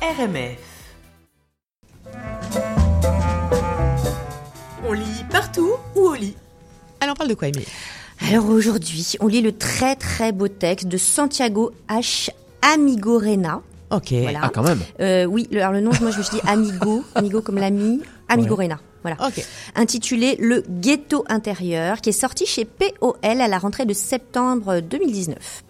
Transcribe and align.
RMF. 0.00 0.58
On 4.86 4.92
lit 4.92 5.24
partout 5.30 5.72
ou 5.96 6.00
au 6.00 6.14
lit? 6.14 6.36
Alors, 7.00 7.14
on 7.14 7.16
parle 7.16 7.30
de 7.30 7.34
quoi, 7.34 7.48
Émilie? 7.48 7.66
Alors 8.30 8.48
aujourd'hui, 8.48 9.14
on 9.20 9.26
lit 9.26 9.40
le 9.42 9.52
très 9.52 9.96
très 9.96 10.32
beau 10.32 10.48
texte 10.48 10.88
de 10.88 10.96
Santiago 10.96 11.72
H. 11.88 12.30
Amigorena. 12.62 13.62
Ok. 13.90 14.12
Voilà. 14.12 14.40
Ah, 14.42 14.50
quand 14.52 14.62
même. 14.62 14.80
Euh, 15.00 15.24
oui, 15.24 15.48
le, 15.50 15.60
alors 15.60 15.72
le 15.72 15.80
nom, 15.80 15.90
moi 16.00 16.10
je 16.10 16.18
me 16.18 16.22
suis 16.22 16.36
dit 16.36 16.42
Amigo, 16.46 17.04
Amigo 17.14 17.40
comme 17.42 17.58
l'ami, 17.58 18.00
Amigorena. 18.28 18.78
Voilà. 19.02 19.16
Intitulé 19.76 20.36
Le 20.40 20.64
ghetto 20.68 21.24
intérieur, 21.28 22.00
qui 22.00 22.10
est 22.10 22.12
sorti 22.12 22.46
chez 22.46 22.64
POL 22.64 23.14
à 23.22 23.48
la 23.48 23.58
rentrée 23.58 23.86
de 23.86 23.92
septembre 23.92 24.80
2019. 24.80 25.64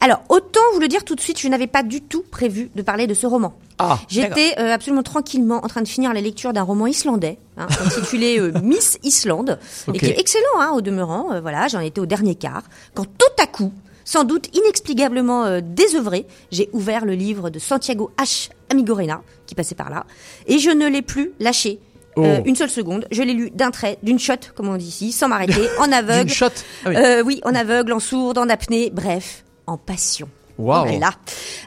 Alors, 0.00 0.22
autant 0.28 0.60
vous 0.74 0.80
le 0.80 0.88
dire 0.88 1.04
tout 1.04 1.14
de 1.16 1.20
suite, 1.20 1.40
je 1.40 1.48
n'avais 1.48 1.66
pas 1.66 1.82
du 1.82 2.00
tout 2.00 2.22
prévu 2.30 2.70
de 2.76 2.82
parler 2.82 3.06
de 3.06 3.14
ce 3.14 3.26
roman. 3.26 3.54
Ah, 3.78 3.98
J'étais 4.08 4.54
euh, 4.58 4.72
absolument 4.72 5.02
tranquillement 5.02 5.64
en 5.64 5.68
train 5.68 5.82
de 5.82 5.88
finir 5.88 6.12
la 6.12 6.20
lecture 6.20 6.52
d'un 6.52 6.62
roman 6.62 6.86
islandais, 6.86 7.38
hein, 7.56 7.66
intitulé 7.84 8.38
euh, 8.40 8.52
Miss 8.62 8.98
Islande, 9.02 9.58
et 9.92 9.98
qui 9.98 10.06
est 10.06 10.18
excellent 10.18 10.60
hein, 10.60 10.70
au 10.74 10.80
demeurant. 10.80 11.32
euh, 11.32 11.40
voilà, 11.40 11.68
j'en 11.68 11.80
étais 11.80 12.00
au 12.00 12.06
dernier 12.06 12.34
quart, 12.34 12.62
quand 12.94 13.04
tout 13.04 13.42
à 13.42 13.46
coup, 13.46 13.72
sans 14.04 14.24
doute 14.24 14.48
inexplicablement 14.56 15.60
désœuvré, 15.60 16.26
j'ai 16.50 16.70
ouvert 16.72 17.04
le 17.04 17.14
livre 17.14 17.50
de 17.50 17.58
Santiago 17.58 18.10
H. 18.18 18.48
Amigorena, 18.70 19.22
qui 19.46 19.54
passait 19.54 19.74
par 19.74 19.90
là, 19.90 20.06
et 20.46 20.58
je 20.58 20.70
ne 20.70 20.86
l'ai 20.88 21.02
plus 21.02 21.32
lâché. 21.40 21.78
Euh, 22.24 22.38
Oh. 22.38 22.42
une 22.44 22.56
seule 22.56 22.70
seconde, 22.70 23.06
je 23.10 23.22
l'ai 23.22 23.34
lu 23.34 23.50
d'un 23.50 23.70
trait, 23.70 23.98
d'une 24.02 24.18
shot, 24.18 24.34
comme 24.54 24.68
on 24.68 24.76
dit 24.76 24.86
ici, 24.88 25.12
sans 25.12 25.28
m'arrêter, 25.28 25.68
en 25.78 25.90
aveugle. 25.92 26.26
D'une 26.26 26.34
shot. 26.34 26.46
Ah 26.84 26.88
oui. 26.90 26.96
Euh, 26.96 27.22
oui, 27.22 27.40
en 27.44 27.54
aveugle, 27.54 27.92
en 27.92 28.00
sourde, 28.00 28.38
en 28.38 28.48
apnée, 28.48 28.90
bref, 28.92 29.44
en 29.66 29.76
passion. 29.76 30.28
Waouh. 30.58 30.88
Voilà. 30.88 31.12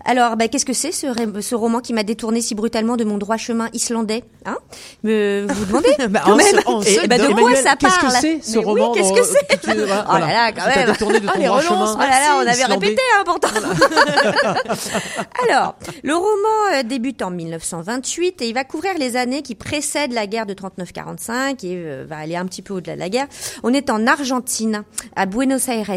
Alors, 0.03 0.35
bah, 0.35 0.49
qu'est-ce 0.49 0.65
que 0.65 0.73
c'est 0.73 0.91
ce 0.91 1.55
roman 1.55 1.79
qui 1.79 1.93
m'a 1.93 2.03
détourné 2.03 2.41
si 2.41 2.55
brutalement 2.55 2.97
de 2.97 3.05
mon 3.05 3.17
droit 3.17 3.37
chemin 3.37 3.69
islandais? 3.71 4.23
Hein 4.45 4.57
Me 5.03 5.45
vous 5.49 5.65
demandez 5.65 5.95
Bah, 6.09 6.21
quand 6.25 6.35
même 6.35 6.47
se- 6.47 7.07
ben, 7.07 7.21
de 7.21 7.33
quoi 7.33 7.55
ça 7.55 7.75
Qu'est-ce 7.75 7.99
parle 7.99 8.13
que 8.13 8.19
c'est 8.19 8.41
ce 8.41 8.51
Mais 8.53 8.57
oui, 8.59 8.81
roman 8.81 8.91
qu'est-ce 8.93 9.13
que 9.13 9.23
c'est 9.23 9.45
que 9.59 9.71
tu- 9.71 9.77
voilà, 9.85 10.05
Oh 10.09 10.13
là 10.13 10.27
là, 10.27 10.51
quand 10.51 10.61
qui 10.67 10.73
t'a 10.73 10.75
même. 10.85 10.91
détourné 10.91 11.19
de 11.19 11.25
ton 11.27 11.31
Ah, 11.35 11.37
les 11.39 11.45
droit 11.45 11.59
relances. 11.59 11.89
chemin 11.89 11.95
Oh 11.95 11.99
là 11.99 12.19
là, 12.19 12.35
on 12.37 12.47
avait 12.47 12.65
répété 12.65 13.01
hein, 13.17 13.23
pourtant. 13.25 13.49
Alors, 15.49 15.75
le 16.03 16.15
roman 16.15 16.73
euh, 16.75 16.83
débute 16.83 17.21
en 17.21 17.31
1928 17.31 18.41
et 18.41 18.47
il 18.47 18.53
va 18.53 18.63
couvrir 18.63 18.93
les 18.97 19.15
années 19.15 19.41
qui 19.41 19.55
précèdent 19.55 20.13
la 20.13 20.27
guerre 20.27 20.45
de 20.45 20.53
39-45 20.53 21.65
et 21.65 21.75
euh, 21.77 22.05
va 22.07 22.17
aller 22.17 22.35
un 22.35 22.45
petit 22.45 22.61
peu 22.61 22.73
au-delà 22.73 22.95
de 22.95 22.99
la 22.99 23.09
guerre. 23.09 23.27
On 23.63 23.73
est 23.73 23.89
en 23.89 24.07
Argentine, 24.07 24.83
à 25.15 25.25
Buenos 25.25 25.67
Aires, 25.67 25.89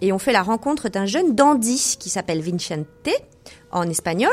et 0.00 0.12
on 0.12 0.18
fait 0.18 0.32
la 0.32 0.42
rencontre 0.42 0.88
d'un 0.88 1.06
jeune 1.06 1.34
dandy 1.34 1.96
qui 1.98 2.10
s'appelle 2.10 2.40
Vincente 2.42 3.08
en 3.70 3.88
espagnol 3.88 4.30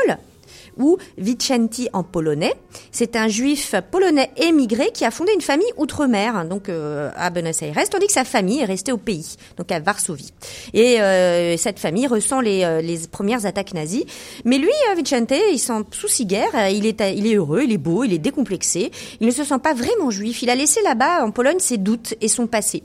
ou 0.80 0.96
Vicenti 1.18 1.88
en 1.92 2.02
polonais. 2.02 2.54
C'est 2.90 3.16
un 3.16 3.28
juif 3.28 3.74
polonais 3.90 4.30
émigré 4.36 4.90
qui 4.92 5.04
a 5.04 5.10
fondé 5.10 5.32
une 5.34 5.40
famille 5.40 5.70
outre-mer, 5.76 6.44
donc 6.46 6.68
euh, 6.68 7.10
à 7.16 7.30
Buenos 7.30 7.62
Aires, 7.62 7.76
tandis 7.90 8.06
que 8.06 8.12
sa 8.12 8.24
famille 8.24 8.60
est 8.60 8.64
restée 8.64 8.92
au 8.92 8.96
pays, 8.96 9.36
donc 9.56 9.70
à 9.72 9.80
Varsovie. 9.80 10.32
Et 10.72 11.00
euh, 11.00 11.56
cette 11.56 11.78
famille 11.78 12.06
ressent 12.06 12.40
les, 12.40 12.64
euh, 12.64 12.80
les 12.80 12.98
premières 13.10 13.46
attaques 13.46 13.74
nazies. 13.74 14.06
Mais 14.44 14.58
lui, 14.58 14.70
Vicente, 14.96 15.32
il 15.52 15.58
s'en 15.58 15.82
soucie 15.90 16.26
guère. 16.26 16.68
Il 16.70 16.86
est, 16.86 17.34
heureux, 17.34 17.62
il 17.64 17.72
est 17.72 17.78
beau, 17.78 18.04
il 18.04 18.12
est 18.12 18.18
décomplexé. 18.18 18.90
Il 19.20 19.26
ne 19.26 19.32
se 19.32 19.44
sent 19.44 19.58
pas 19.62 19.74
vraiment 19.74 20.10
juif. 20.10 20.42
Il 20.42 20.50
a 20.50 20.54
laissé 20.54 20.80
là-bas, 20.82 21.24
en 21.24 21.30
Pologne, 21.30 21.58
ses 21.58 21.76
doutes 21.76 22.14
et 22.20 22.28
son 22.28 22.46
passé. 22.46 22.82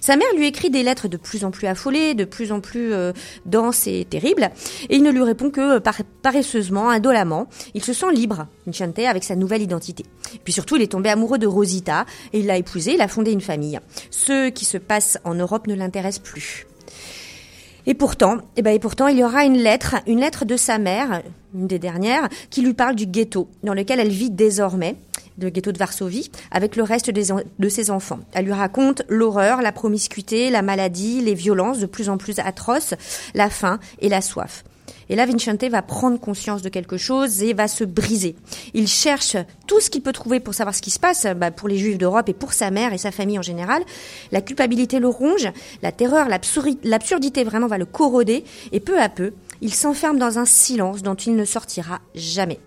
Sa 0.00 0.16
mère 0.16 0.28
lui 0.36 0.46
écrit 0.46 0.70
des 0.70 0.82
lettres 0.82 1.08
de 1.08 1.16
plus 1.16 1.44
en 1.44 1.50
plus 1.50 1.66
affolées, 1.66 2.14
de 2.14 2.24
plus 2.24 2.52
en 2.52 2.60
plus 2.60 2.92
denses 3.44 3.86
et 3.86 4.06
terribles. 4.08 4.50
Et 4.88 4.96
il 4.96 5.02
ne 5.02 5.10
lui 5.10 5.22
répond 5.22 5.50
que 5.50 5.78
par- 5.78 6.02
paresseusement, 6.22 6.88
indolemment. 6.90 7.35
Il 7.74 7.84
se 7.84 7.92
sent 7.92 8.12
libre, 8.12 8.46
Vicente, 8.66 8.98
avec 9.00 9.24
sa 9.24 9.36
nouvelle 9.36 9.62
identité. 9.62 10.04
Et 10.34 10.38
puis 10.38 10.52
surtout, 10.52 10.76
il 10.76 10.82
est 10.82 10.92
tombé 10.92 11.10
amoureux 11.10 11.38
de 11.38 11.46
Rosita 11.46 12.06
et 12.32 12.40
il 12.40 12.46
l'a 12.46 12.56
épousée, 12.56 12.94
il 12.94 13.00
a 13.00 13.08
fondé 13.08 13.32
une 13.32 13.40
famille. 13.40 13.80
Ce 14.10 14.48
qui 14.50 14.64
se 14.64 14.78
passe 14.78 15.18
en 15.24 15.34
Europe 15.34 15.66
ne 15.66 15.74
l'intéresse 15.74 16.18
plus. 16.18 16.66
Et 17.86 17.94
pourtant, 17.94 18.38
eh 18.56 18.62
ben, 18.62 18.74
et 18.74 18.80
pourtant, 18.80 19.06
il 19.06 19.18
y 19.18 19.24
aura 19.24 19.44
une 19.44 19.58
lettre, 19.58 19.96
une 20.08 20.20
lettre 20.20 20.44
de 20.44 20.56
sa 20.56 20.78
mère, 20.78 21.22
une 21.54 21.68
des 21.68 21.78
dernières, 21.78 22.28
qui 22.50 22.62
lui 22.62 22.74
parle 22.74 22.96
du 22.96 23.06
ghetto 23.06 23.48
dans 23.62 23.74
lequel 23.74 24.00
elle 24.00 24.08
vit 24.08 24.30
désormais, 24.30 24.96
le 25.38 25.50
ghetto 25.50 25.70
de 25.70 25.78
Varsovie, 25.78 26.30
avec 26.50 26.74
le 26.74 26.82
reste 26.82 27.10
de 27.10 27.68
ses 27.68 27.90
enfants. 27.90 28.18
Elle 28.32 28.46
lui 28.46 28.52
raconte 28.52 29.02
l'horreur, 29.08 29.62
la 29.62 29.70
promiscuité, 29.70 30.50
la 30.50 30.62
maladie, 30.62 31.20
les 31.20 31.34
violences 31.34 31.78
de 31.78 31.86
plus 31.86 32.08
en 32.08 32.16
plus 32.16 32.40
atroces, 32.40 32.94
la 33.34 33.50
faim 33.50 33.78
et 34.00 34.08
la 34.08 34.20
soif. 34.20 34.64
Et 35.08 35.16
là, 35.16 35.26
Vincente 35.26 35.64
va 35.64 35.82
prendre 35.82 36.18
conscience 36.18 36.62
de 36.62 36.68
quelque 36.68 36.96
chose 36.96 37.42
et 37.42 37.52
va 37.52 37.68
se 37.68 37.84
briser. 37.84 38.36
Il 38.74 38.88
cherche 38.88 39.36
tout 39.66 39.80
ce 39.80 39.90
qu'il 39.90 40.02
peut 40.02 40.12
trouver 40.12 40.40
pour 40.40 40.54
savoir 40.54 40.74
ce 40.74 40.82
qui 40.82 40.90
se 40.90 40.98
passe 40.98 41.26
bah, 41.36 41.50
pour 41.50 41.68
les 41.68 41.78
Juifs 41.78 41.98
d'Europe 41.98 42.28
et 42.28 42.34
pour 42.34 42.52
sa 42.52 42.70
mère 42.70 42.92
et 42.92 42.98
sa 42.98 43.10
famille 43.10 43.38
en 43.38 43.42
général. 43.42 43.82
La 44.32 44.40
culpabilité 44.40 44.98
le 44.98 45.08
ronge, 45.08 45.48
la 45.82 45.92
terreur, 45.92 46.28
l'absurdité 46.28 47.44
vraiment 47.44 47.66
va 47.66 47.78
le 47.78 47.86
corroder 47.86 48.44
et 48.72 48.80
peu 48.80 49.00
à 49.00 49.08
peu, 49.08 49.32
il 49.60 49.72
s'enferme 49.72 50.18
dans 50.18 50.38
un 50.38 50.44
silence 50.44 51.02
dont 51.02 51.14
il 51.14 51.36
ne 51.36 51.44
sortira 51.44 52.00
jamais. 52.14 52.58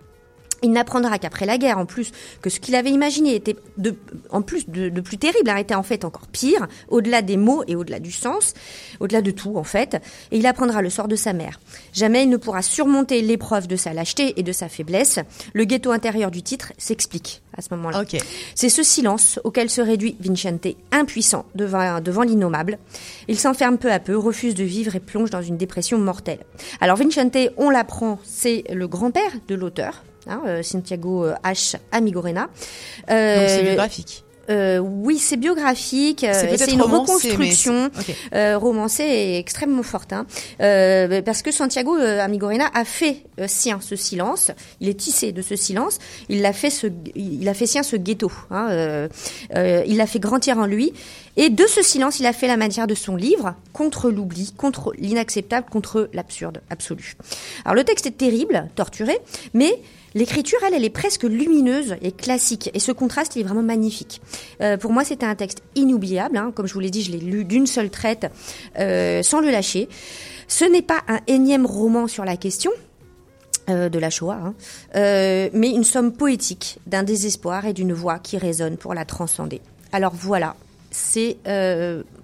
Il 0.62 0.72
n'apprendra 0.72 1.20
qu'après 1.20 1.46
la 1.46 1.58
guerre, 1.58 1.78
en 1.78 1.86
plus, 1.86 2.12
que 2.42 2.50
ce 2.50 2.59
qu'il 2.59 2.75
avait 2.75 2.92
imaginé 2.92 3.36
était 3.36 3.56
de, 3.78 3.96
en 4.30 4.42
plus 4.42 4.70
de, 4.70 4.90
de 4.90 5.02
plus 5.02 5.18
terrible, 5.18 5.50
hein, 5.50 5.58
était 5.58 5.75
en 5.75 5.84
fait 5.84 6.06
encore 6.06 6.28
pire, 6.28 6.68
au-delà 6.90 7.22
des 7.22 7.38
mots 7.38 7.64
et 7.68 7.75
au-delà 7.75 8.00
du 8.00 8.12
sens, 8.12 8.53
au-delà 9.00 9.22
de 9.22 9.31
tout, 9.31 9.58
en 9.58 9.64
fait. 9.64 9.96
Et 10.31 10.38
il 10.38 10.46
apprendra 10.46 10.81
le 10.81 10.90
sort 10.90 11.08
de 11.08 11.16
sa 11.16 11.34
mère. 11.34 11.59
Jamais 11.94 12.24
il 12.24 12.30
ne 12.30 12.38
pourra 12.38 12.62
surmonter 12.62 13.22
l'épreuve 13.22 13.68
de 13.68 13.75
sa 13.75 13.94
lâcheté 13.94 14.40
et 14.40 14.44
de 14.44 14.52
sa 14.52 14.69
faiblesse. 14.69 15.19
Le 15.53 15.64
ghetto 15.66 15.92
intérieur 15.92 16.31
du 16.31 16.44
titre 16.44 16.74
s'explique 16.78 17.42
à 17.58 17.62
ce 17.62 17.74
moment-là. 17.75 18.03
C'est 18.56 18.69
ce 18.69 18.84
silence 18.84 19.40
auquel 19.44 19.69
se 19.69 19.81
réduit 19.81 20.16
Vincente, 20.19 20.68
impuissant 20.92 21.46
devant, 21.56 22.00
devant 22.00 22.24
l'innommable. 22.24 22.80
Il 23.28 23.40
s'enferme 23.40 23.78
peu 23.78 23.92
à 23.92 24.00
peu, 24.00 24.18
refuse 24.18 24.56
de 24.56 24.64
vivre 24.64 24.96
et 24.96 25.00
plonge 25.00 25.30
dans 25.30 25.42
une 25.42 25.58
dépression 25.58 25.98
mortelle. 25.98 26.40
Alors 26.81 26.98
Vincente, 26.98 27.38
on 27.58 27.69
l'apprend, 27.69 28.19
c'est 28.24 28.64
le 28.72 28.88
grand-père 28.88 29.31
de 29.48 29.56
l'auteur. 29.56 30.03
Hein, 30.29 30.41
euh, 30.47 30.63
Santiago 30.63 31.25
euh, 31.25 31.34
H. 31.44 31.75
Amigorena. 31.91 32.50
Euh, 33.09 33.40
Donc 33.40 33.50
c'est 33.50 33.63
biographique. 33.63 34.23
euh, 34.50 34.79
oui, 34.79 35.17
c'est 35.19 35.38
biographique. 35.38 36.25
C'est 36.31 36.72
une 36.72 36.81
romancé, 36.81 37.29
reconstruction 37.31 37.91
c'est- 38.00 38.16
euh, 38.35 38.57
romancée 38.57 39.03
et 39.03 39.38
extrêmement 39.38 39.84
forte. 39.84 40.12
Hein. 40.13 40.25
Euh, 40.62 41.22
parce 41.22 41.41
que 41.44 41.51
Santiago 41.51 41.95
Amigorena 41.95 42.66
a 42.73 42.84
fait 42.85 43.23
sien 43.47 43.79
ce 43.81 43.95
silence. 43.95 44.50
Il 44.79 44.89
est 44.89 44.95
tissé 45.00 45.31
de 45.34 45.41
ce 45.44 45.56
silence. 45.56 46.00
Il 46.29 46.41
l'a 46.41 46.53
fait, 46.53 46.72
ce, 46.72 46.88
il 47.16 47.47
a 47.47 47.53
fait 47.53 47.68
sien 47.68 47.84
ce 47.84 47.95
ghetto. 47.95 48.31
Hein. 48.50 49.07
Il 49.56 49.97
l'a 49.97 50.07
fait 50.07 50.19
grandir 50.19 50.57
en 50.57 50.66
lui. 50.66 50.94
Et 51.38 51.50
de 51.50 51.66
ce 51.68 51.81
silence, 51.81 52.19
il 52.19 52.25
a 52.25 52.34
fait 52.34 52.47
la 52.47 52.57
matière 52.57 52.85
de 52.88 52.95
son 52.95 53.16
livre 53.16 53.53
contre 53.72 54.09
l'oubli, 54.09 54.51
contre 54.57 54.91
l'inacceptable, 54.97 55.68
contre 55.69 56.09
l'absurde 56.12 56.59
absolu. 56.69 57.16
Alors 57.63 57.75
le 57.75 57.84
texte 57.85 58.07
est 58.07 58.18
terrible, 58.18 58.68
torturé, 58.75 59.18
mais 59.53 59.79
L'écriture, 60.16 60.59
elle, 60.66 60.74
elle 60.74 60.84
est 60.84 60.90
presque 60.90 61.24
lumineuse 61.24 61.96
et 62.02 62.12
classique. 62.12 62.72
Et 62.74 62.80
ce 62.80 62.92
contraste, 62.92 63.36
il 63.36 63.42
est 63.42 63.44
vraiment 63.44 63.64
magnifique. 63.64 64.22
Euh, 64.62 64.78
pour 64.78 64.92
moi, 64.92 65.03
c'était 65.03 65.25
un 65.25 65.36
texte 65.36 65.62
inoubliable. 65.75 66.38
hein. 66.38 66.52
Comme 66.56 66.68
je 66.68 66.74
vous 66.74 66.80
l'ai 66.80 66.90
dit, 66.90 67.03
je 67.03 67.12
l'ai 67.12 67.20
lu 67.20 67.46
d'une 67.46 67.68
seule 67.68 67.90
traite, 67.90 68.31
euh, 68.80 69.22
sans 69.24 69.40
le 69.42 69.52
lâcher. 69.52 69.88
Ce 70.48 70.66
n'est 70.66 70.81
pas 70.81 71.02
un 71.08 71.19
énième 71.28 71.66
roman 71.66 72.08
sur 72.08 72.25
la 72.25 72.38
question 72.38 72.72
euh, 73.69 73.90
de 73.90 74.00
la 74.00 74.09
Shoah, 74.09 74.40
hein, 74.44 74.53
mais 74.96 75.69
une 75.69 75.84
somme 75.84 76.12
poétique 76.12 76.80
d'un 76.88 77.03
désespoir 77.03 77.66
et 77.66 77.74
d'une 77.74 77.94
voix 77.94 78.18
qui 78.19 78.38
résonne 78.38 78.78
pour 78.78 78.94
la 78.94 79.06
transcender. 79.06 79.62
Alors 79.92 80.14
voilà, 80.16 80.56
c'est 80.90 81.38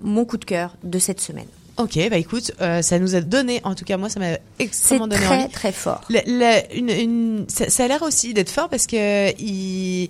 mon 0.02 0.26
coup 0.26 0.38
de 0.38 0.46
cœur 0.46 0.76
de 0.84 0.98
cette 0.98 1.22
semaine. 1.22 1.48
Ok, 1.78 2.00
bah 2.10 2.18
écoute, 2.18 2.52
euh, 2.62 2.82
ça 2.82 3.00
nous 3.00 3.16
a 3.16 3.22
donné, 3.22 3.60
en 3.66 3.76
tout 3.76 3.84
cas 3.84 3.98
moi 3.98 4.08
ça 4.08 4.20
m'a 4.20 4.38
extrêmement 4.60 5.08
donné 5.08 5.22
très 5.26 5.36
envie. 5.44 5.50
très 5.50 5.72
fort. 5.74 6.02
La- 6.10 6.22
la- 6.26 6.74
une, 6.74 6.90
une- 6.90 7.46
ça, 7.50 7.70
ça 7.70 7.84
a 7.84 7.88
l'air 7.90 8.02
aussi 8.02 8.34
d'être 8.34 8.50
fort 8.50 8.70
parce 8.70 8.88
que 8.88 9.32
il, 9.42 10.10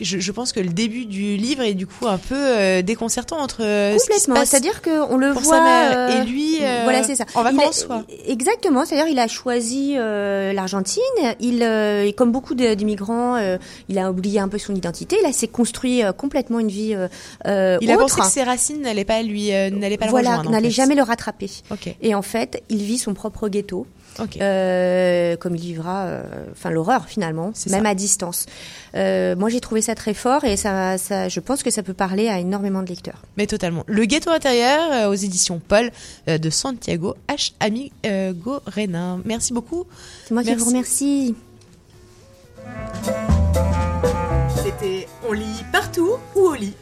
je, 0.00 0.18
je 0.18 0.32
pense 0.32 0.52
que 0.52 0.60
le 0.60 0.68
début 0.70 1.04
du 1.06 1.36
livre 1.36 1.62
est 1.62 1.74
du 1.74 1.86
coup 1.86 2.06
un 2.06 2.18
peu 2.18 2.34
euh, 2.36 2.82
déconcertant 2.82 3.38
entre 3.38 3.58
euh, 3.62 3.96
Complètement. 3.98 4.44
C'est-à-dire 4.44 4.82
qu'on 4.82 5.16
le 5.16 5.32
pour 5.32 5.42
voit. 5.42 5.56
sa 5.56 5.62
mère 5.62 5.92
euh, 5.96 6.22
et 6.22 6.26
lui 6.26 6.56
voilà, 6.84 7.02
c'est 7.04 7.14
ça. 7.16 7.24
en 7.34 7.42
Il 7.42 7.46
a- 7.46 7.50
vacances 7.52 7.84
quoi. 7.84 8.04
Exactement. 8.26 8.84
C'est-à-dire, 8.84 9.08
il 9.10 9.18
a 9.18 9.28
choisi 9.28 9.94
l'Argentine. 9.94 11.02
Il, 11.40 12.14
comme 12.16 12.32
beaucoup 12.32 12.54
d'immigrants, 12.54 13.36
il 13.88 13.98
a 13.98 14.10
oublié 14.10 14.40
un 14.40 14.48
peu 14.48 14.58
son 14.58 14.74
identité. 14.74 15.16
Là, 15.22 15.32
s'est 15.32 15.48
construit 15.48 16.02
complètement 16.16 16.58
une 16.60 16.68
vie 16.68 16.94
Il 17.44 17.46
a 17.46 17.78
autre. 17.94 17.98
pensé 18.16 18.20
que 18.20 18.26
ses 18.26 18.42
racines 18.42 18.82
n'allaient 18.82 19.04
pas 19.04 19.22
lui, 19.22 19.50
n'allaient 19.50 19.96
pas 19.98 20.06
voilà, 20.06 20.42
le 20.44 20.50
n'allait 20.50 20.70
jamais 20.70 20.94
le 20.94 21.02
rattraper. 21.02 21.50
Ok, 21.70 21.94
Et 22.02 22.14
en 22.14 22.22
fait, 22.22 22.62
il 22.68 22.82
vit 22.82 22.98
son 22.98 23.14
propre 23.14 23.48
ghetto, 23.48 23.86
ok. 24.20 24.36
euh, 24.40 25.36
comme 25.36 25.54
il 25.56 25.60
vivra, 25.60 26.04
euh, 26.04 26.22
enfin 26.52 26.70
l'horreur 26.70 27.06
finalement, 27.06 27.52
même 27.70 27.82
ça. 27.84 27.88
à 27.88 27.94
distance. 27.94 28.46
Euh, 28.94 29.34
moi, 29.36 29.48
j'ai 29.48 29.60
trouvé 29.60 29.82
ça 29.84 29.94
très 29.94 30.14
fort 30.14 30.44
et 30.44 30.56
ça, 30.56 30.96
je 30.96 31.40
pense 31.40 31.62
que 31.62 31.70
ça 31.70 31.82
peut 31.82 31.94
parler 31.94 32.28
à 32.28 32.40
énormément 32.40 32.82
de 32.82 32.88
lecteurs. 32.88 33.22
Mais 33.36 33.46
totalement. 33.46 33.84
Le 33.86 34.04
ghetto 34.04 34.30
intérieur 34.30 34.80
euh, 34.92 35.10
aux 35.10 35.14
éditions 35.14 35.60
Paul 35.66 35.90
euh, 36.28 36.38
de 36.38 36.50
Santiago 36.50 37.14
H. 37.28 37.52
Amigo 37.60 37.92
euh, 38.06 38.32
Renin. 38.66 39.20
Merci 39.24 39.52
beaucoup. 39.52 39.84
C'est 40.24 40.34
moi 40.34 40.42
Merci. 40.42 40.56
qui 40.56 40.62
vous 40.62 40.70
remercie. 40.70 41.34
C'était 44.62 45.06
On 45.28 45.32
lit 45.32 45.64
partout 45.72 46.14
ou 46.34 46.40
au 46.40 46.54
lit 46.54 46.74